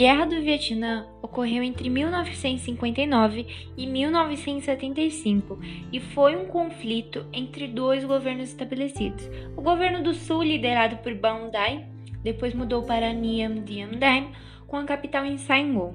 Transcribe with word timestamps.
Guerra 0.00 0.24
do 0.24 0.40
Vietnã 0.40 1.06
ocorreu 1.20 1.62
entre 1.62 1.90
1959 1.90 3.46
e 3.76 3.86
1975 3.86 5.58
e 5.92 6.00
foi 6.00 6.36
um 6.36 6.46
conflito 6.46 7.26
entre 7.34 7.68
dois 7.68 8.02
governos 8.02 8.48
estabelecidos. 8.48 9.28
O 9.54 9.60
governo 9.60 10.02
do 10.02 10.14
Sul, 10.14 10.42
liderado 10.42 10.96
por 11.02 11.12
Bao 11.12 11.50
Dai, 11.50 11.84
depois 12.22 12.54
mudou 12.54 12.82
para 12.82 13.12
Niam 13.12 13.56
Diem 13.62 13.90
Diem, 13.90 14.32
com 14.66 14.78
a 14.78 14.84
capital 14.84 15.26
em 15.26 15.36
Saigon, 15.36 15.92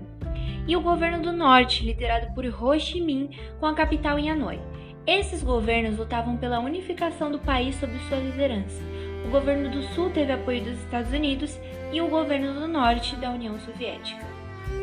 e 0.68 0.76
o 0.76 0.82
governo 0.82 1.24
do 1.24 1.34
Norte, 1.34 1.84
liderado 1.84 2.32
por 2.36 2.46
Ho 2.46 2.80
Chi 2.80 3.02
Minh, 3.02 3.32
com 3.60 3.66
a 3.66 3.74
capital 3.74 4.20
em 4.20 4.30
Hanoi. 4.30 4.60
Esses 5.08 5.42
governos 5.42 5.98
lutavam 5.98 6.38
pela 6.38 6.60
unificação 6.60 7.32
do 7.32 7.40
país 7.40 7.74
sob 7.78 7.92
sua 8.08 8.18
liderança. 8.18 8.84
O 9.26 9.32
governo 9.32 9.70
do 9.70 9.82
Sul 9.94 10.12
teve 10.12 10.32
apoio 10.32 10.64
dos 10.64 10.80
Estados 10.80 11.12
Unidos 11.12 11.60
e 11.92 12.00
o 12.00 12.08
governo 12.08 12.54
do 12.54 12.68
Norte 12.68 13.16
da 13.16 13.32
União 13.32 13.60
Soviética. 13.60 14.24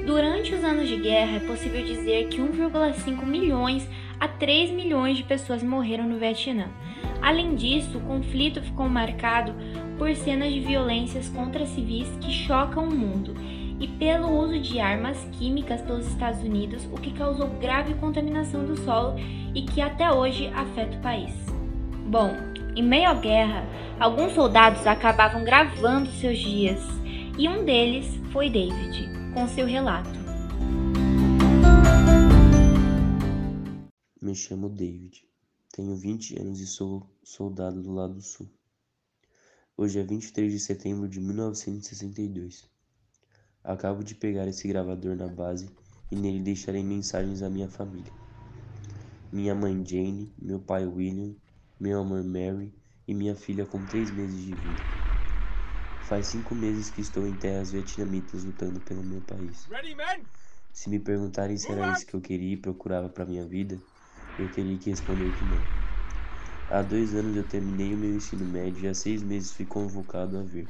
Durante 0.04 0.52
os 0.52 0.64
anos 0.64 0.88
de 0.88 0.96
guerra, 0.96 1.36
é 1.36 1.46
possível 1.46 1.84
dizer 1.84 2.26
que 2.28 2.40
1,5 2.40 3.24
milhões 3.24 3.88
a 4.18 4.26
3 4.26 4.70
milhões 4.70 5.16
de 5.16 5.22
pessoas 5.22 5.62
morreram 5.62 6.08
no 6.08 6.18
Vietnã. 6.18 6.66
Além 7.20 7.54
disso, 7.54 7.98
o 7.98 8.00
conflito 8.00 8.60
ficou 8.60 8.88
marcado 8.88 9.54
por 9.96 10.12
cenas 10.16 10.52
de 10.52 10.58
violências 10.58 11.28
contra 11.28 11.64
civis 11.64 12.08
que 12.20 12.32
chocam 12.32 12.88
o 12.88 12.94
mundo 12.94 13.34
e 13.78 13.86
pelo 13.86 14.28
uso 14.28 14.58
de 14.58 14.80
armas 14.80 15.24
químicas 15.32 15.80
pelos 15.82 16.06
Estados 16.06 16.42
Unidos, 16.42 16.84
o 16.92 16.96
que 16.96 17.12
causou 17.12 17.48
grave 17.60 17.94
contaminação 17.94 18.64
do 18.64 18.76
solo 18.80 19.14
e 19.54 19.62
que 19.62 19.80
até 19.80 20.10
hoje 20.10 20.48
afeta 20.54 20.96
o 20.96 21.00
país. 21.00 21.32
Bom, 22.06 22.51
em 22.74 22.82
meio 22.82 23.10
à 23.10 23.14
guerra, 23.14 23.66
alguns 24.00 24.32
soldados 24.32 24.86
acabavam 24.86 25.44
gravando 25.44 26.10
seus 26.12 26.38
dias, 26.38 26.80
e 27.38 27.48
um 27.48 27.64
deles 27.64 28.06
foi 28.32 28.48
David, 28.48 29.08
com 29.34 29.46
seu 29.48 29.66
relato. 29.66 30.10
Me 34.20 34.34
chamo 34.34 34.70
David, 34.70 35.26
tenho 35.70 35.94
20 35.94 36.40
anos 36.40 36.60
e 36.60 36.66
sou 36.66 37.06
soldado 37.22 37.82
do 37.82 37.92
lado 37.92 38.20
sul. 38.22 38.48
Hoje 39.76 39.98
é 39.98 40.02
23 40.02 40.50
de 40.52 40.58
setembro 40.58 41.08
de 41.08 41.20
1962. 41.20 42.70
Acabo 43.64 44.02
de 44.02 44.14
pegar 44.14 44.46
esse 44.48 44.66
gravador 44.68 45.16
na 45.16 45.28
base 45.28 45.68
e 46.10 46.16
nele 46.16 46.40
deixarei 46.40 46.82
mensagens 46.82 47.42
à 47.42 47.50
minha 47.50 47.68
família. 47.68 48.12
Minha 49.30 49.54
mãe 49.54 49.82
Jane, 49.84 50.32
meu 50.38 50.60
pai 50.60 50.86
William, 50.86 51.34
meu 51.82 51.98
amor 51.98 52.22
Mary 52.22 52.72
e 53.08 53.12
minha 53.12 53.34
filha 53.34 53.66
com 53.66 53.84
três 53.84 54.08
meses 54.12 54.40
de 54.40 54.54
vida. 54.54 54.84
Faz 55.98 56.28
cinco 56.28 56.54
meses 56.54 56.88
que 56.90 57.00
estou 57.00 57.26
em 57.26 57.34
terras 57.34 57.72
vietnamitas 57.72 58.44
lutando 58.44 58.80
pelo 58.80 59.02
meu 59.02 59.20
país. 59.20 59.66
Se 60.72 60.88
me 60.88 61.00
perguntarem 61.00 61.56
se 61.56 61.72
era 61.72 61.92
isso 61.92 62.06
que 62.06 62.14
eu 62.14 62.20
queria 62.20 62.52
e 62.52 62.56
procurava 62.56 63.08
para 63.08 63.26
minha 63.26 63.44
vida, 63.44 63.82
eu 64.38 64.48
teria 64.48 64.78
que 64.78 64.90
responder 64.90 65.32
que 65.32 65.44
não. 65.44 65.66
Há 66.68 66.82
dois 66.82 67.16
anos 67.16 67.34
eu 67.34 67.42
terminei 67.42 67.92
o 67.92 67.98
meu 67.98 68.14
ensino 68.14 68.46
médio 68.46 68.84
e 68.84 68.86
há 68.86 68.94
seis 68.94 69.20
meses 69.20 69.52
fui 69.52 69.66
convocado 69.66 70.38
a 70.38 70.42
vir. 70.44 70.68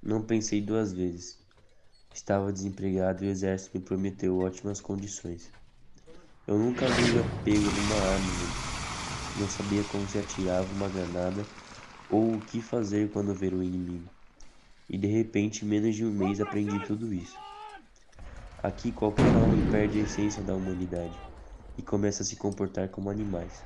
Não 0.00 0.22
pensei 0.22 0.60
duas 0.60 0.92
vezes. 0.92 1.36
Estava 2.12 2.52
desempregado 2.52 3.24
e 3.24 3.26
o 3.26 3.30
exército 3.30 3.76
me 3.76 3.82
prometeu 3.82 4.38
ótimas 4.38 4.80
condições. 4.80 5.50
Eu 6.46 6.60
nunca 6.60 6.86
havia 6.86 7.24
pego 7.42 7.72
numa 7.72 7.96
arma, 7.96 8.30
não 9.38 9.48
sabia 9.48 9.82
como 9.84 10.08
se 10.08 10.18
atirava 10.18 10.72
uma 10.72 10.88
granada 10.88 11.46
ou 12.08 12.36
o 12.36 12.40
que 12.40 12.60
fazer 12.60 13.10
quando 13.10 13.34
ver 13.34 13.52
o 13.54 13.62
inimigo. 13.62 14.08
E 14.88 14.96
de 14.96 15.06
repente, 15.06 15.64
em 15.64 15.68
menos 15.68 15.96
de 15.96 16.04
um 16.04 16.12
mês, 16.12 16.40
aprendi 16.40 16.78
tudo 16.86 17.12
isso. 17.12 17.36
Aqui 18.62 18.92
qualquer 18.92 19.26
homem 19.36 19.70
perde 19.70 19.98
a 19.98 20.02
essência 20.02 20.42
da 20.42 20.54
humanidade 20.54 21.18
e 21.76 21.82
começa 21.82 22.22
a 22.22 22.26
se 22.26 22.36
comportar 22.36 22.88
como 22.88 23.10
animais. 23.10 23.62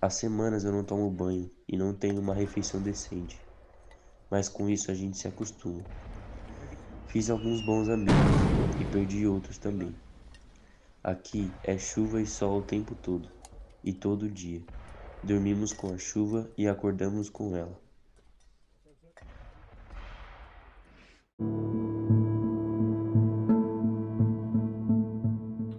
Há 0.00 0.08
semanas 0.10 0.64
eu 0.64 0.72
não 0.72 0.82
tomo 0.82 1.10
banho 1.10 1.50
e 1.68 1.76
não 1.76 1.94
tenho 1.94 2.20
uma 2.20 2.34
refeição 2.34 2.80
decente, 2.80 3.40
mas 4.30 4.48
com 4.48 4.68
isso 4.68 4.90
a 4.90 4.94
gente 4.94 5.18
se 5.18 5.28
acostuma. 5.28 5.84
Fiz 7.06 7.28
alguns 7.28 7.60
bons 7.60 7.88
amigos 7.88 8.16
e 8.80 8.84
perdi 8.86 9.26
outros 9.26 9.58
também. 9.58 9.94
Aqui 11.04 11.50
é 11.62 11.76
chuva 11.76 12.22
e 12.22 12.26
sol 12.26 12.60
o 12.60 12.62
tempo 12.62 12.94
todo, 12.94 13.28
e 13.82 13.92
todo 13.92 14.28
dia. 14.28 14.60
Dormimos 15.22 15.72
com 15.72 15.92
a 15.92 15.98
chuva 15.98 16.50
e 16.56 16.66
acordamos 16.66 17.30
com 17.30 17.56
ela. 17.56 17.80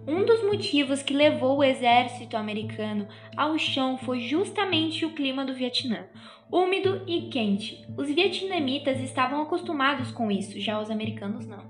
Um 0.06 0.24
dos 0.24 0.42
motivos 0.44 1.02
que 1.02 1.14
levou 1.14 1.58
o 1.58 1.64
exército 1.64 2.36
americano 2.36 3.06
ao 3.36 3.58
chão 3.58 3.98
foi 3.98 4.20
justamente 4.20 5.04
o 5.04 5.14
clima 5.14 5.44
do 5.44 5.54
Vietnã 5.54 6.06
úmido 6.54 7.02
e 7.06 7.28
quente. 7.30 7.84
Os 7.96 8.06
vietnamitas 8.06 9.00
estavam 9.00 9.42
acostumados 9.42 10.12
com 10.12 10.30
isso, 10.30 10.60
já 10.60 10.80
os 10.80 10.88
americanos 10.88 11.46
não. 11.46 11.64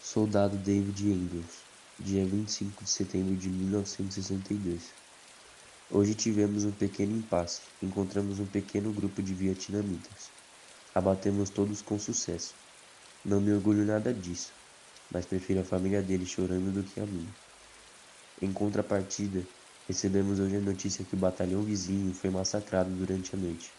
Soldado 0.00 0.56
David 0.56 1.02
Ingalls, 1.02 1.65
dia 1.98 2.24
25 2.24 2.84
de 2.84 2.90
setembro 2.90 3.34
de 3.36 3.48
1962. 3.48 4.82
Hoje 5.90 6.14
tivemos 6.14 6.64
um 6.64 6.72
pequeno 6.72 7.16
impasse. 7.16 7.60
Encontramos 7.82 8.38
um 8.38 8.46
pequeno 8.46 8.92
grupo 8.92 9.22
de 9.22 9.34
vietnamitas. 9.34 10.30
Abatemos 10.94 11.50
todos 11.50 11.82
com 11.82 11.98
sucesso. 11.98 12.54
Não 13.24 13.40
me 13.40 13.52
orgulho 13.52 13.84
nada 13.84 14.12
disso, 14.12 14.52
mas 15.10 15.26
prefiro 15.26 15.60
a 15.60 15.64
família 15.64 16.02
deles 16.02 16.28
chorando 16.28 16.72
do 16.72 16.82
que 16.82 17.00
a 17.00 17.06
minha. 17.06 17.34
Em 18.40 18.52
contrapartida, 18.52 19.42
Recebemos 19.88 20.40
hoje 20.40 20.56
a 20.56 20.60
notícia 20.60 21.04
que 21.04 21.14
o 21.14 21.18
batalhão 21.18 21.62
vizinho 21.62 22.12
foi 22.12 22.28
massacrado 22.28 22.90
durante 22.90 23.36
a 23.36 23.38
noite. 23.38 23.70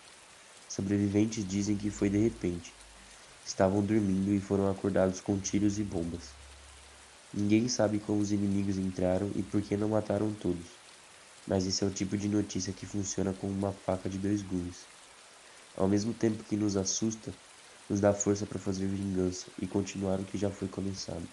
Sobreviventes 0.70 1.46
dizem 1.46 1.76
que 1.76 1.90
foi 1.90 2.10
de 2.10 2.18
repente. 2.18 2.74
Estavam 3.46 3.84
dormindo 3.84 4.34
e 4.34 4.40
foram 4.40 4.72
acordados 4.72 5.20
com 5.20 5.38
tiros 5.38 5.78
e 5.80 5.84
bombas. 5.84 6.30
Ninguém 7.38 7.70
sabe 7.70 8.02
como 8.02 8.20
os 8.22 8.34
inimigos 8.34 8.78
entraram 8.78 9.32
e 9.34 9.42
por 9.42 9.62
que 9.62 9.78
não 9.78 9.90
mataram 9.90 10.36
todos. 10.36 10.82
Mas 11.46 11.68
esse 11.68 11.84
é 11.84 11.88
o 11.88 11.94
tipo 11.94 12.18
de 12.18 12.30
notícia 12.30 12.74
que 12.74 12.86
funciona 12.86 13.34
como 13.34 13.54
uma 13.54 13.74
faca 13.74 14.10
de 14.10 14.20
dois 14.20 14.44
gumes. 14.44 14.90
Ao 15.74 15.88
mesmo 15.88 16.14
tempo 16.14 16.44
que 16.44 16.58
nos 16.58 16.78
assusta, 16.78 17.40
nos 17.90 18.02
dá 18.02 18.14
força 18.14 18.48
para 18.48 18.60
fazer 18.60 18.88
vingança 18.88 19.52
e 19.58 19.68
continuar 19.68 20.22
o 20.22 20.26
que 20.26 20.38
já 20.38 20.52
foi 20.52 20.70
começado. 20.70 21.30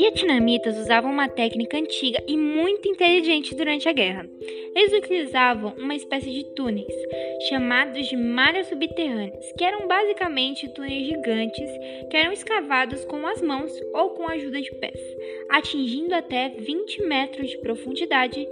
Vietnamitas 0.00 0.78
usavam 0.78 1.10
uma 1.12 1.28
técnica 1.28 1.76
antiga 1.76 2.24
e 2.26 2.34
muito 2.34 2.88
inteligente 2.88 3.54
durante 3.54 3.86
a 3.86 3.92
guerra. 3.92 4.26
Eles 4.74 4.94
utilizavam 4.94 5.74
uma 5.76 5.94
espécie 5.94 6.30
de 6.30 6.42
túneis, 6.54 6.94
chamados 7.50 8.08
de 8.08 8.16
malhas 8.16 8.68
subterrâneas, 8.68 9.52
que 9.58 9.62
eram 9.62 9.86
basicamente 9.86 10.72
túneis 10.72 11.06
gigantes 11.06 11.70
que 12.10 12.16
eram 12.16 12.32
escavados 12.32 13.04
com 13.04 13.26
as 13.26 13.42
mãos 13.42 13.70
ou 13.92 14.10
com 14.10 14.26
a 14.26 14.32
ajuda 14.32 14.62
de 14.62 14.70
pés, 14.76 15.00
atingindo 15.50 16.14
até 16.14 16.48
20 16.48 17.02
metros 17.02 17.50
de 17.50 17.58
profundidade 17.58 18.48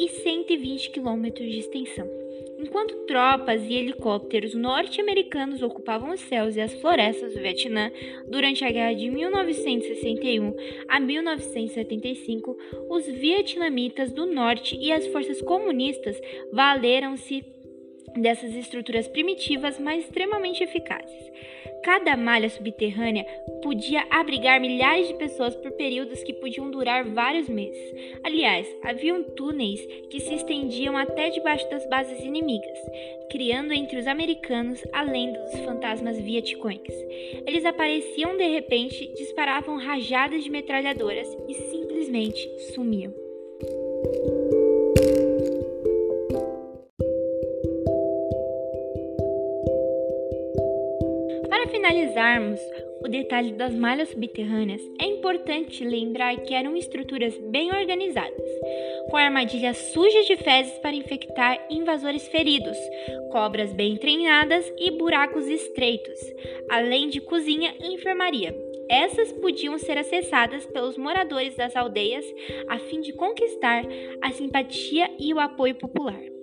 e 0.00 0.08
120 0.08 0.90
quilômetros 0.90 1.48
de 1.48 1.60
extensão. 1.60 2.27
Enquanto 2.58 3.06
tropas 3.06 3.62
e 3.62 3.74
helicópteros 3.74 4.54
norte-americanos 4.54 5.62
ocupavam 5.62 6.10
os 6.10 6.20
céus 6.20 6.56
e 6.56 6.60
as 6.60 6.74
florestas 6.74 7.34
do 7.34 7.40
Vietnã 7.40 7.90
durante 8.28 8.64
a 8.64 8.70
guerra 8.70 8.94
de 8.94 9.10
1961 9.10 10.54
a 10.88 11.00
1975, 11.00 12.56
os 12.90 13.06
vietnamitas 13.06 14.12
do 14.12 14.26
norte 14.26 14.76
e 14.76 14.92
as 14.92 15.06
forças 15.06 15.40
comunistas 15.40 16.20
valeram-se 16.52 17.44
dessas 18.16 18.54
estruturas 18.54 19.08
primitivas, 19.08 19.78
mas 19.78 20.04
extremamente 20.04 20.62
eficazes. 20.62 21.32
Cada 21.82 22.16
malha 22.16 22.50
subterrânea 22.50 23.24
podia 23.62 24.04
abrigar 24.10 24.60
milhares 24.60 25.08
de 25.08 25.14
pessoas 25.14 25.54
por 25.54 25.70
períodos 25.72 26.22
que 26.22 26.32
podiam 26.32 26.70
durar 26.70 27.04
vários 27.04 27.48
meses. 27.48 27.94
Aliás, 28.22 28.66
haviam 28.82 29.22
túneis 29.22 29.80
que 30.10 30.20
se 30.20 30.34
estendiam 30.34 30.96
até 30.96 31.30
debaixo 31.30 31.68
das 31.70 31.88
bases 31.88 32.20
inimigas, 32.20 32.78
criando 33.30 33.72
entre 33.72 33.98
os 33.98 34.06
americanos 34.06 34.84
a 34.92 35.02
lenda 35.02 35.38
dos 35.40 35.60
fantasmas 35.60 36.18
vietcões. 36.20 36.80
Eles 37.46 37.64
apareciam 37.64 38.36
de 38.36 38.48
repente, 38.48 39.12
disparavam 39.14 39.76
rajadas 39.76 40.42
de 40.42 40.50
metralhadoras 40.50 41.28
e 41.48 41.54
simplesmente 41.54 42.48
sumiam. 42.74 43.27
Analisarmos 51.76 52.60
o 53.00 53.08
detalhe 53.08 53.52
das 53.52 53.74
malhas 53.74 54.08
subterrâneas, 54.08 54.82
é 55.00 55.04
importante 55.04 55.84
lembrar 55.84 56.36
que 56.38 56.54
eram 56.54 56.76
estruturas 56.76 57.36
bem 57.50 57.70
organizadas, 57.72 58.44
com 59.10 59.16
armadilhas 59.16 59.76
sujas 59.92 60.26
de 60.26 60.36
fezes 60.36 60.76
para 60.78 60.96
infectar 60.96 61.64
invasores 61.70 62.26
feridos, 62.28 62.76
cobras 63.30 63.72
bem 63.72 63.96
treinadas 63.96 64.70
e 64.78 64.90
buracos 64.90 65.46
estreitos, 65.46 66.18
além 66.68 67.08
de 67.08 67.20
cozinha 67.20 67.74
e 67.80 67.94
enfermaria. 67.94 68.54
Essas 68.90 69.32
podiam 69.32 69.78
ser 69.78 69.98
acessadas 69.98 70.64
pelos 70.66 70.96
moradores 70.96 71.54
das 71.54 71.76
aldeias 71.76 72.24
a 72.68 72.78
fim 72.78 73.00
de 73.00 73.12
conquistar 73.12 73.84
a 74.22 74.30
simpatia 74.32 75.10
e 75.18 75.32
o 75.34 75.38
apoio 75.38 75.74
popular 75.74 76.37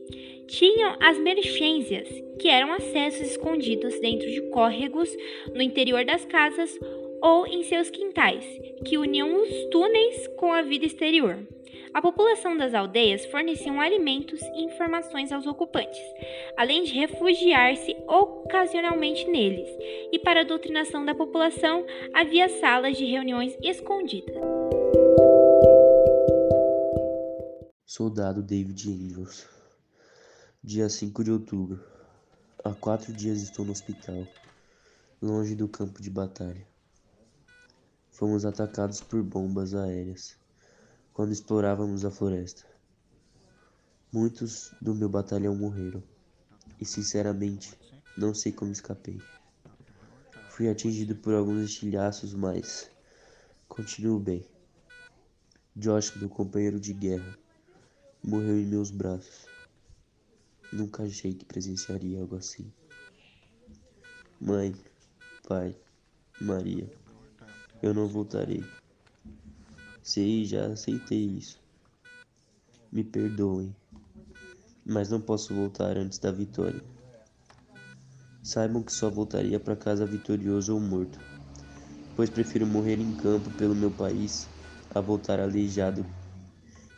tinham 0.48 0.96
as 1.00 1.18
merchências, 1.18 2.08
que 2.40 2.48
eram 2.48 2.74
acessos 2.74 3.32
escondidos 3.32 4.00
dentro 4.00 4.28
de 4.28 4.42
córregos 4.50 5.10
no 5.54 5.62
interior 5.62 6.06
das 6.06 6.26
casas 6.26 6.78
ou 7.22 7.48
em 7.48 7.64
seus 7.64 7.90
quintais, 7.90 8.46
que 8.86 8.98
uniam 8.98 9.42
os 9.42 9.50
túneis 9.72 10.28
com 10.38 10.54
a 10.54 10.62
vida 10.62 10.86
exterior. 10.86 11.48
A 11.94 12.02
população 12.02 12.58
das 12.58 12.74
aldeias 12.74 13.26
forneciam 13.28 13.80
alimentos 13.80 14.42
e 14.42 14.64
informações 14.64 15.32
aos 15.32 15.48
ocupantes, 15.48 16.02
além 16.58 16.84
de 16.84 16.94
refugiar-se 16.94 17.96
ocasionalmente 18.08 19.26
neles. 19.30 19.70
E 20.12 20.20
para 20.20 20.42
a 20.42 20.44
doutrinação 20.44 21.06
da 21.06 21.16
população, 21.16 21.86
havia 22.14 22.50
salas 22.50 22.98
de 22.98 23.06
reuniões 23.06 23.58
escondidas. 23.64 24.36
Soldado 27.86 28.44
David 28.44 28.90
Andrews 28.90 29.55
Dia 30.68 30.90
5 30.90 31.24
de 31.24 31.32
outubro. 31.32 31.80
Há 32.64 32.74
quatro 32.74 33.14
dias 33.14 33.40
estou 33.40 33.64
no 33.64 33.72
hospital, 33.72 34.28
longe 35.22 35.54
do 35.54 35.68
campo 35.68 36.02
de 36.02 36.10
batalha. 36.10 36.68
Fomos 38.10 38.46
atacados 38.46 39.00
por 39.00 39.22
bombas 39.22 39.76
aéreas 39.76 40.36
quando 41.14 41.32
explorávamos 41.32 42.04
a 42.04 42.10
floresta. 42.10 42.64
Muitos 44.12 44.72
do 44.82 44.96
meu 44.96 45.08
batalhão 45.08 45.56
morreram 45.56 46.02
e, 46.82 46.86
sinceramente, 46.86 47.78
não 48.18 48.34
sei 48.34 48.52
como 48.52 48.72
escapei. 48.72 49.22
Fui 50.50 50.68
atingido 50.68 51.16
por 51.16 51.36
alguns 51.36 51.64
estilhaços, 51.64 52.34
mas 52.34 52.90
continuo 53.68 54.20
bem. 54.20 54.44
Josh, 55.76 56.16
meu 56.16 56.28
companheiro 56.28 56.80
de 56.80 56.92
guerra, 56.92 57.38
morreu 58.24 58.60
em 58.60 58.66
meus 58.66 58.90
braços. 58.90 59.55
Nunca 60.76 61.04
achei 61.04 61.34
que 61.34 61.46
presenciaria 61.46 62.20
algo 62.20 62.36
assim. 62.36 62.70
Mãe, 64.42 64.76
pai, 65.48 65.74
Maria, 66.42 66.92
eu 67.82 67.94
não 67.94 68.10
voltarei. 68.10 68.62
Sei, 70.04 70.44
já 70.44 70.66
aceitei 70.66 71.28
isso. 71.28 71.58
Me 72.92 73.06
perdoem, 73.06 73.74
mas 74.86 75.10
não 75.10 75.22
posso 75.22 75.56
voltar 75.56 75.98
antes 75.98 76.20
da 76.20 76.30
vitória. 76.30 76.84
Saibam 78.44 78.84
que 78.84 78.92
só 78.92 79.10
voltaria 79.10 79.62
para 79.62 79.78
casa 79.78 80.06
vitorioso 80.06 80.74
ou 80.74 80.82
morto, 80.82 81.18
pois 82.18 82.30
prefiro 82.30 82.68
morrer 82.68 83.00
em 83.00 83.16
campo 83.16 83.50
pelo 83.52 83.74
meu 83.74 83.92
país 83.92 84.46
a 84.94 85.00
voltar 85.00 85.40
aleijado 85.40 86.06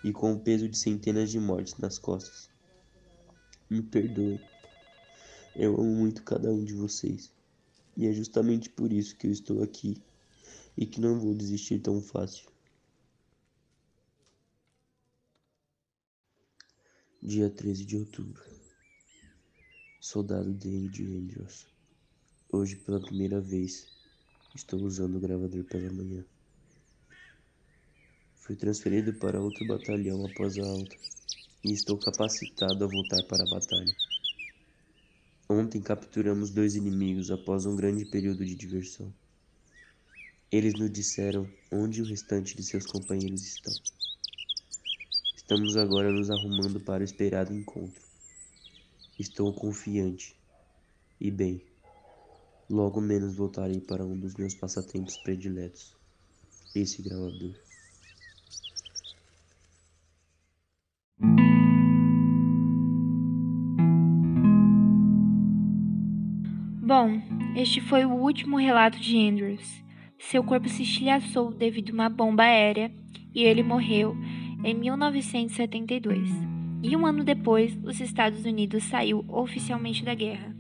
e 0.04 0.12
com 0.12 0.34
o 0.34 0.40
peso 0.40 0.68
de 0.68 0.76
centenas 0.76 1.30
de 1.30 1.40
mortes 1.40 1.78
nas 1.78 2.00
costas. 2.00 2.57
Me 3.70 3.82
perdoe. 3.82 4.40
Eu 5.54 5.74
amo 5.74 5.94
muito 5.94 6.24
cada 6.24 6.50
um 6.50 6.64
de 6.64 6.74
vocês. 6.74 7.30
E 7.98 8.08
é 8.08 8.14
justamente 8.14 8.70
por 8.70 8.94
isso 8.94 9.18
que 9.18 9.28
eu 9.28 9.32
estou 9.32 9.62
aqui 9.62 10.02
e 10.78 10.86
que 10.86 11.02
não 11.02 11.20
vou 11.20 11.34
desistir 11.34 11.80
tão 11.80 12.02
fácil. 12.02 12.50
Dia 17.22 17.50
13 17.50 17.84
de 17.84 17.98
outubro. 17.98 18.42
Soldado 20.00 20.54
David 20.54 21.04
Andrews. 21.04 21.68
Hoje, 22.50 22.78
pela 22.78 23.02
primeira 23.02 23.42
vez, 23.42 23.86
estou 24.56 24.80
usando 24.80 25.18
o 25.18 25.20
gravador 25.20 25.66
pela 25.66 25.92
manhã. 25.92 26.24
Fui 28.36 28.56
transferido 28.56 29.14
para 29.16 29.42
outro 29.42 29.68
batalhão 29.68 30.26
após 30.26 30.58
a 30.58 30.64
alta 30.66 30.96
e 31.64 31.74
estou 31.74 31.98
capacitado 31.98 32.84
a 32.84 32.88
voltar 32.88 33.24
para 33.24 33.44
a 33.44 33.50
batalha. 33.50 33.96
Ontem 35.50 35.82
capturamos 35.82 36.50
dois 36.50 36.76
inimigos 36.76 37.32
após 37.32 37.66
um 37.66 37.76
grande 37.76 38.06
período 38.06 38.46
de 38.46 38.56
diversão. 38.56 39.14
Eles 40.52 40.74
nos 40.74 40.92
disseram 40.92 41.50
onde 41.72 42.02
o 42.02 42.06
restante 42.06 42.56
de 42.56 42.64
seus 42.64 42.86
companheiros 42.86 43.44
estão. 43.44 43.74
Estamos 45.36 45.78
agora 45.78 46.12
nos 46.12 46.30
arrumando 46.30 46.80
para 46.80 47.02
o 47.02 47.06
esperado 47.06 47.54
encontro. 47.54 48.02
Estou 49.18 49.54
confiante. 49.54 50.36
E 51.20 51.32
bem, 51.32 51.62
logo 52.70 53.02
menos 53.02 53.36
voltarei 53.36 53.80
para 53.80 54.06
um 54.06 54.18
dos 54.20 54.36
meus 54.36 54.54
passatempos 54.54 55.18
prediletos 55.18 55.96
esse 56.76 57.02
gravador. 57.02 57.67
Bom, 66.88 67.22
este 67.54 67.82
foi 67.82 68.06
o 68.06 68.14
último 68.14 68.56
relato 68.56 68.98
de 68.98 69.18
Andrews. 69.18 69.84
Seu 70.18 70.42
corpo 70.42 70.70
se 70.70 70.84
estilhaçou 70.84 71.52
devido 71.52 71.90
a 71.90 71.94
uma 71.94 72.08
bomba 72.08 72.44
aérea 72.44 72.90
e 73.36 73.44
ele 73.44 73.62
morreu 73.62 74.16
em 74.64 74.74
1972. 74.74 76.30
E 76.82 76.96
um 76.96 77.06
ano 77.06 77.26
depois, 77.26 77.78
os 77.84 78.00
Estados 78.00 78.46
Unidos 78.46 78.86
saiu 78.86 79.26
oficialmente 79.28 80.06
da 80.06 80.16
guerra. 80.16 80.56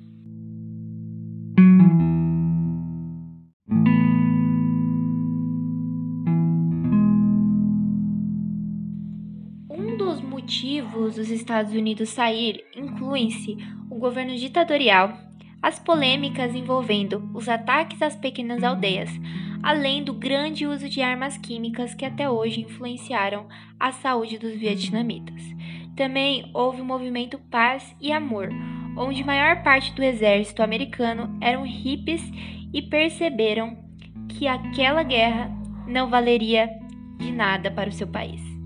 Um 9.69 9.95
dos 9.95 10.19
motivos 10.19 11.15
dos 11.15 11.29
Estados 11.29 11.71
Unidos 11.71 12.09
sair 12.09 12.65
incluem-se 12.75 13.55
o 13.89 13.95
governo 13.95 14.35
ditatorial 14.35 15.26
as 15.67 15.77
polêmicas 15.77 16.55
envolvendo 16.55 17.29
os 17.33 17.49
ataques 17.49 18.01
às 18.01 18.15
pequenas 18.15 18.63
aldeias, 18.63 19.09
além 19.61 20.01
do 20.01 20.13
grande 20.13 20.65
uso 20.65 20.87
de 20.87 21.01
armas 21.01 21.37
químicas 21.37 21.93
que 21.93 22.05
até 22.05 22.29
hoje 22.29 22.61
influenciaram 22.61 23.49
a 23.77 23.91
saúde 23.91 24.37
dos 24.37 24.53
vietnamitas. 24.53 25.43
Também 25.93 26.49
houve 26.53 26.79
o 26.79 26.85
movimento 26.85 27.37
Paz 27.51 27.93
e 27.99 28.13
Amor, 28.13 28.47
onde 28.97 29.25
maior 29.25 29.61
parte 29.61 29.91
do 29.91 30.01
exército 30.01 30.63
americano 30.63 31.37
eram 31.41 31.65
hippies 31.65 32.23
e 32.73 32.81
perceberam 32.81 33.77
que 34.29 34.47
aquela 34.47 35.03
guerra 35.03 35.51
não 35.85 36.09
valeria 36.09 36.69
de 37.17 37.29
nada 37.29 37.69
para 37.69 37.89
o 37.89 37.93
seu 37.93 38.07
país. 38.07 38.56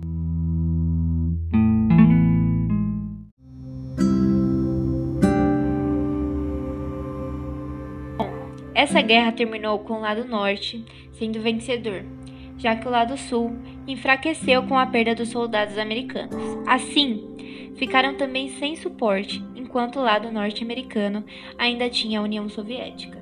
Essa 8.81 8.99
guerra 8.99 9.31
terminou 9.31 9.77
com 9.77 9.93
o 9.93 9.99
lado 9.99 10.25
norte 10.25 10.83
sendo 11.11 11.39
vencedor, 11.39 12.03
já 12.57 12.75
que 12.75 12.87
o 12.87 12.89
lado 12.89 13.15
sul 13.15 13.55
enfraqueceu 13.87 14.63
com 14.63 14.75
a 14.75 14.87
perda 14.87 15.13
dos 15.13 15.29
soldados 15.29 15.77
americanos. 15.77 16.35
Assim, 16.65 17.71
ficaram 17.75 18.15
também 18.15 18.49
sem 18.49 18.75
suporte, 18.75 19.39
enquanto 19.55 19.99
o 19.99 20.01
lado 20.01 20.31
norte-americano 20.31 21.23
ainda 21.59 21.87
tinha 21.91 22.19
a 22.19 22.23
União 22.23 22.49
Soviética. 22.49 23.21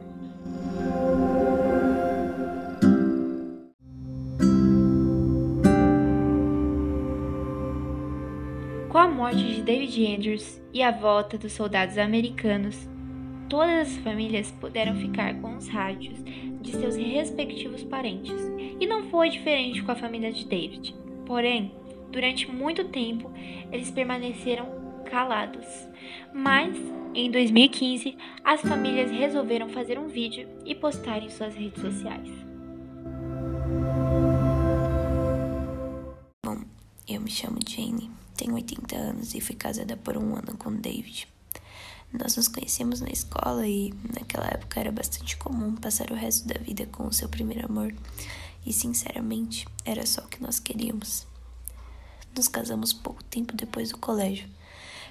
Com 8.87 8.97
a 8.97 9.09
morte 9.09 9.55
de 9.55 9.61
David 9.61 10.15
Andrews 10.15 10.61
e 10.73 10.81
a 10.81 10.89
volta 10.89 11.37
dos 11.37 11.51
soldados 11.51 11.97
americanos, 11.97 12.88
todas 13.49 13.87
as 13.87 13.97
famílias 13.97 14.51
puderam 14.51 14.95
ficar 14.95 15.33
com 15.41 15.57
os 15.57 15.67
rádios 15.67 16.23
de 16.61 16.71
seus 16.71 16.95
respectivos 16.95 17.83
parentes. 17.83 18.31
E 18.79 18.85
não 18.85 19.03
foi 19.09 19.29
diferente 19.29 19.81
com 19.81 19.91
a 19.91 19.95
família 19.95 20.31
de 20.31 20.45
David. 20.45 20.95
Porém, 21.25 21.73
durante 22.11 22.49
muito 22.49 22.85
tempo, 22.85 23.31
eles 23.71 23.91
permaneceram 23.91 24.67
calados. 25.05 25.65
Mas, 26.33 26.77
em 27.13 27.29
2015, 27.31 28.15
as 28.43 28.61
famílias 28.61 29.11
resolveram 29.11 29.67
fazer 29.69 29.97
um 29.97 30.07
vídeo 30.07 30.47
e 30.63 30.75
postar 30.75 31.23
em 31.23 31.29
suas 31.29 31.55
redes 31.55 31.81
sociais. 31.81 32.29
Bom, 36.45 36.61
eu 37.07 37.19
me 37.19 37.29
chamo 37.29 37.57
Jane, 37.67 38.09
tenho 38.37 38.53
80 38.53 38.95
anos 38.95 39.33
e 39.33 39.41
fui 39.41 39.55
casada 39.55 39.97
por 39.97 40.15
um 40.15 40.35
ano 40.35 40.55
com 40.57 40.71
David. 40.73 41.27
Nós 42.11 42.35
nos 42.35 42.47
conhecemos 42.47 43.01
na 43.01 43.09
escola 43.09 43.67
e 43.67 43.93
naquela 44.13 44.47
época 44.47 44.79
era 44.79 44.91
bastante 44.91 45.37
comum 45.37 45.75
passar 45.75 46.11
o 46.11 46.15
resto 46.15 46.47
da 46.47 46.59
vida 46.59 46.87
com 46.87 47.05
o 47.05 47.13
seu 47.13 47.29
primeiro 47.29 47.65
amor. 47.65 47.93
E 48.65 48.73
sinceramente, 48.73 49.67
era 49.85 50.05
só 50.05 50.21
o 50.21 50.27
que 50.27 50.41
nós 50.41 50.59
queríamos. 50.59 51.27
Nos 52.35 52.47
casamos 52.47 52.93
pouco 52.93 53.23
tempo 53.23 53.55
depois 53.55 53.91
do 53.91 53.97
colégio. 53.97 54.49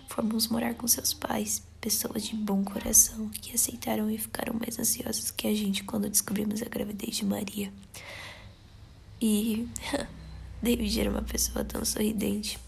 Fomos 0.09 0.49
morar 0.49 0.75
com 0.75 0.88
seus 0.88 1.14
pais, 1.14 1.62
pessoas 1.81 2.25
de 2.25 2.35
bom 2.35 2.64
coração 2.64 3.28
que 3.28 3.55
aceitaram 3.55 4.11
e 4.11 4.19
ficaram 4.19 4.55
mais 4.55 4.78
ansiosas 4.78 5.31
que 5.31 5.47
a 5.47 5.55
gente 5.55 5.85
quando 5.85 6.09
descobrimos 6.09 6.62
a 6.62 6.67
gravidez 6.67 7.17
de 7.17 7.25
Maria. 7.25 7.73
E 9.21 9.69
David 10.61 11.00
era 11.00 11.11
uma 11.11 11.23
pessoa 11.23 11.64
tão 11.64 11.85
sorridente. 11.85 12.59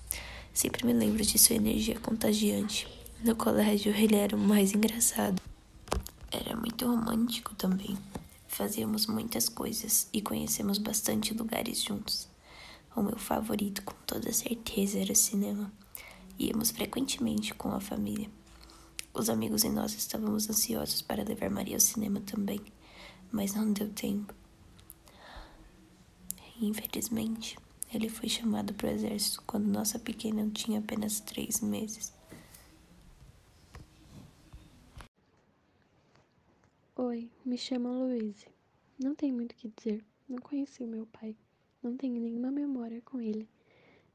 Sempre 0.53 0.87
me 0.87 0.93
lembro 0.93 1.25
de 1.25 1.39
sua 1.39 1.57
energia 1.57 1.99
contagiante. 1.99 2.87
No 3.23 3.37
colégio, 3.37 3.95
ele 3.95 4.17
era 4.17 4.35
o 4.35 4.39
mais 4.39 4.73
engraçado. 4.73 5.43
Era 6.33 6.57
muito 6.57 6.87
romântico 6.87 7.55
também. 7.55 7.99
Fazíamos 8.49 9.07
muitas 9.07 9.47
coisas 9.47 10.09
e 10.11 10.23
conhecemos 10.23 10.79
bastante 10.79 11.35
lugares 11.35 11.83
juntos. 11.83 12.27
O 12.97 13.03
meu 13.03 13.19
favorito, 13.19 13.83
com 13.83 13.93
toda 14.07 14.33
certeza, 14.33 14.99
era 14.99 15.13
o 15.13 15.17
cinema. 15.17 15.71
Íamos 16.39 16.71
frequentemente 16.71 17.53
com 17.53 17.71
a 17.73 17.79
família. 17.81 18.31
Os 19.13 19.29
amigos 19.29 19.65
e 19.65 19.69
nós 19.69 19.93
estávamos 19.93 20.49
ansiosos 20.49 21.03
para 21.03 21.23
levar 21.23 21.51
Maria 21.51 21.77
ao 21.77 21.81
cinema 21.81 22.21
também, 22.21 22.63
mas 23.31 23.55
não 23.55 23.71
deu 23.71 23.91
tempo. 23.91 24.33
Infelizmente, 26.59 27.59
ele 27.93 28.09
foi 28.09 28.31
chamado 28.31 28.73
para 28.73 28.89
o 28.89 28.93
exército 28.93 29.43
quando 29.47 29.67
nossa 29.67 29.99
pequena 29.99 30.49
tinha 30.55 30.79
apenas 30.79 31.21
três 31.21 31.61
meses. 31.61 32.19
Me 37.51 37.59
chamo 37.59 37.89
Louise. 37.89 38.47
Não 38.97 39.13
tenho 39.13 39.35
muito 39.35 39.51
o 39.51 39.57
que 39.57 39.73
dizer. 39.77 40.05
Não 40.29 40.39
conheci 40.39 40.87
meu 40.87 41.05
pai. 41.07 41.37
Não 41.83 41.97
tenho 41.97 42.21
nenhuma 42.21 42.53
memória 42.53 43.03
com 43.03 43.21
ele. 43.21 43.49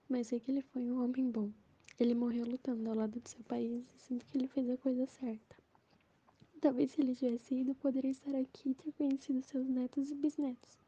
Mas 0.07 0.27
sei 0.27 0.39
que 0.39 0.49
ele 0.51 0.61
foi 0.61 0.89
um 0.89 1.03
homem 1.03 1.29
bom. 1.29 1.51
Ele 1.99 2.15
morreu 2.15 2.45
lutando 2.45 2.89
ao 2.89 2.95
lado 2.95 3.19
do 3.19 3.27
seu 3.27 3.43
país 3.43 3.83
e 3.93 3.99
sinto 3.99 4.25
que 4.25 4.37
ele 4.37 4.47
fez 4.47 4.69
a 4.69 4.77
coisa 4.77 5.05
certa. 5.05 5.57
Talvez 6.61 6.91
se 6.91 7.01
ele 7.01 7.13
tivesse 7.13 7.55
ido, 7.55 7.75
poderia 7.75 8.11
estar 8.11 8.33
aqui 8.35 8.69
e 8.69 8.73
ter 8.73 8.93
conhecido 8.93 9.41
seus 9.41 9.67
netos 9.67 10.11
e 10.11 10.15
bisnetos. 10.15 10.79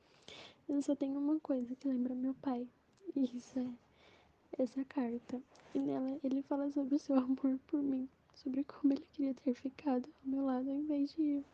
Eu 0.70 0.82
só 0.82 0.96
tenho 0.96 1.20
uma 1.20 1.42
coisa 1.42 1.75
que 1.75 1.89
lembra 1.89 2.16
meu 2.16 2.34
pai. 2.36 2.66
E 3.13 3.25
isso 3.25 3.60
é 3.60 4.63
essa 4.63 4.86
carta. 4.86 5.42
E 5.75 5.80
nela 5.80 6.18
ele 6.24 6.42
fala 6.44 6.72
sobre 6.72 6.96
o 6.96 7.00
seu 7.00 7.18
amor 7.20 7.60
por 7.68 7.84
mim. 7.84 8.08
Sobre 8.36 8.63
como 8.63 8.94
ele 8.94 9.06
queria 9.12 9.34
ter 9.34 9.54
ficado 9.54 10.08
ao 10.24 10.32
meu 10.32 10.46
lado 10.46 10.70
ao 10.70 10.77
invés 10.77 11.13
de 11.13 11.22
ir. 11.22 11.46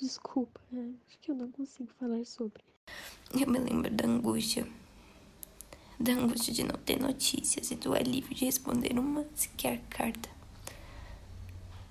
Desculpa, 0.00 0.60
é, 0.72 0.78
acho 1.08 1.18
que 1.20 1.32
eu 1.32 1.34
não 1.34 1.50
consigo 1.50 1.90
falar 1.98 2.24
sobre. 2.24 2.62
Eu 3.34 3.50
me 3.50 3.58
lembro 3.58 3.90
da 3.90 4.06
angústia. 4.06 4.64
Da 5.98 6.12
angústia 6.12 6.54
de 6.54 6.62
não 6.62 6.76
ter 6.76 7.00
notícias 7.00 7.72
e 7.72 7.74
do 7.74 7.92
alívio 7.92 8.32
de 8.32 8.44
responder 8.44 8.96
uma 8.96 9.26
sequer 9.34 9.82
carta. 9.90 10.28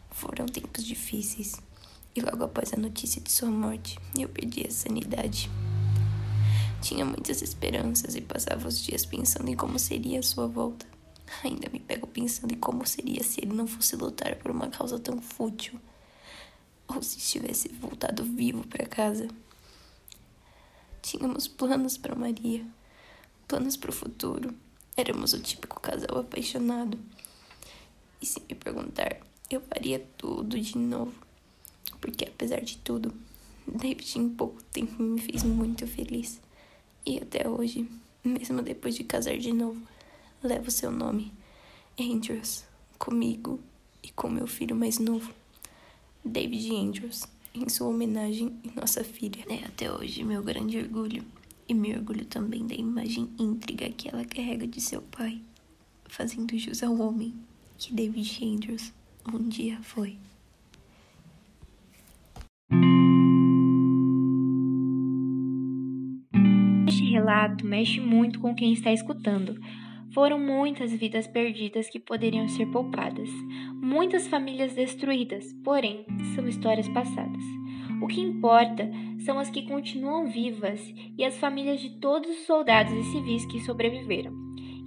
Foram 0.10 0.46
tempos 0.46 0.86
difíceis. 0.86 1.58
E 2.16 2.22
logo 2.22 2.46
após 2.46 2.74
a 2.74 2.78
notícia 2.78 3.22
de 3.22 3.30
sua 3.30 3.52
morte, 3.52 4.00
eu 4.18 4.30
perdi 4.30 4.66
a 4.66 4.72
sanidade. 4.72 5.52
Tinha 6.82 7.04
muitas 7.04 7.42
esperanças 7.42 8.16
e 8.16 8.22
passava 8.22 8.70
os 8.70 8.82
dias 8.82 9.06
pensando 9.06 9.50
em 9.50 9.56
como 9.56 9.78
seria 9.78 10.22
a 10.22 10.24
sua 10.24 10.48
volta. 10.48 10.88
Ainda 11.44 11.70
me 11.70 11.82
pego 11.82 12.08
pensando 12.08 12.54
em 12.54 12.58
como 12.58 12.88
seria 12.88 13.22
se 13.22 13.42
ele 13.42 13.54
não 13.54 13.68
fosse 13.68 13.98
lutar 13.98 14.38
por 14.38 14.50
uma 14.50 14.70
causa 14.70 14.98
tão 14.98 15.22
fútil 15.22 15.78
ou 16.88 17.02
se 17.02 17.18
estivesse 17.18 17.70
voltado 17.70 18.24
vivo 18.24 18.66
para 18.68 18.86
casa. 18.86 19.28
Tínhamos 21.02 21.48
planos 21.48 21.98
para 21.98 22.16
Maria, 22.16 22.66
planos 23.48 23.78
para 23.78 23.90
o 23.90 23.94
futuro. 23.94 24.54
Éramos 24.96 25.34
o 25.34 25.40
típico 25.40 25.80
casal 25.80 26.18
apaixonado. 26.20 26.98
E 28.22 28.26
se 28.26 28.40
me 28.42 28.56
perguntar, 28.56 29.20
eu 29.50 29.62
faria 29.62 30.06
tudo 30.18 30.60
de 30.60 30.78
novo. 30.78 31.14
Porque 32.02 32.26
apesar 32.26 32.62
de 32.62 32.78
tudo, 32.78 33.14
David 33.68 34.18
em 34.18 34.30
pouco 34.30 34.62
tempo 34.64 35.02
me 35.02 35.22
fez 35.22 35.44
muito 35.44 35.86
feliz. 35.86 36.40
E 37.06 37.20
até 37.20 37.48
hoje, 37.48 37.90
mesmo 38.24 38.62
depois 38.62 38.96
de 38.96 39.04
casar 39.04 39.38
de 39.38 39.54
novo, 39.54 39.82
levo 40.44 40.70
seu 40.72 40.92
nome, 40.92 41.32
Andrews, 42.00 42.64
comigo 42.98 43.60
e 44.04 44.10
com 44.12 44.30
meu 44.30 44.48
filho 44.48 44.76
mais 44.76 45.00
novo. 45.00 45.34
David 46.28 46.76
Andrews, 46.76 47.26
em 47.54 47.68
sua 47.70 47.88
homenagem 47.88 48.54
e 48.64 48.80
nossa 48.80 49.04
filha. 49.04 49.44
É 49.50 49.66
até 49.66 49.92
hoje 49.92 50.24
meu 50.24 50.44
grande 50.44 50.78
orgulho 50.78 51.24
e 51.68 51.74
me 51.74 51.96
orgulho 51.96 52.26
também 52.26 52.66
da 52.66 52.76
imagem 52.76 53.30
íntriga 53.40 53.90
que 53.90 54.10
ela 54.10 54.24
carrega 54.26 54.68
de 54.68 54.80
seu 54.80 55.02
pai, 55.02 55.42
fazendo 56.06 56.58
jus 56.58 56.84
ao 56.84 56.98
homem 57.00 57.34
que 57.78 57.94
David 57.94 58.46
Andrews 58.46 58.94
um 59.34 59.48
dia 59.48 59.80
foi. 59.82 60.18
Este 66.88 67.04
relato 67.10 67.66
mexe 67.66 68.00
muito 68.00 68.40
com 68.40 68.56
quem 68.56 68.74
está 68.74 68.92
escutando, 68.92 69.60
foram 70.18 70.40
muitas 70.40 70.92
vidas 70.92 71.28
perdidas 71.28 71.90
que 71.90 72.00
poderiam 72.00 72.48
ser 72.48 72.66
poupadas, 72.72 73.30
muitas 73.76 74.28
famílias 74.28 74.74
destruídas, 74.74 75.54
porém, 75.64 76.08
são 76.34 76.48
histórias 76.48 76.88
passadas. 76.88 77.44
O 78.02 78.08
que 78.08 78.20
importa 78.20 78.90
são 79.20 79.38
as 79.38 79.52
que 79.52 79.68
continuam 79.68 80.26
vivas 80.26 80.92
e 81.16 81.24
as 81.24 81.38
famílias 81.38 81.80
de 81.80 81.92
todos 82.00 82.32
os 82.32 82.48
soldados 82.48 82.94
e 82.94 83.04
civis 83.12 83.46
que 83.46 83.60
sobreviveram 83.60 84.34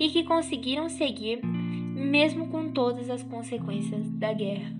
e 0.00 0.08
que 0.08 0.24
conseguiram 0.24 0.88
seguir 0.88 1.40
mesmo 1.44 2.48
com 2.48 2.72
todas 2.72 3.08
as 3.08 3.22
consequências 3.22 4.10
da 4.10 4.32
guerra. 4.32 4.79